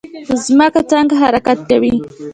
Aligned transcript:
ځمکه 0.43 0.81
څنګه 0.91 1.15
حرکت 1.21 1.59
کوي؟ 1.69 1.93